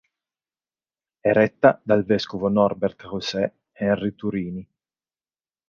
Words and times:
È 1.19 1.31
retta 1.31 1.79
dal 1.83 2.03
vescovo 2.05 2.47
Norbert 2.49 3.05
José 3.07 3.65
Henri 3.71 4.15
Turini. 4.15 4.67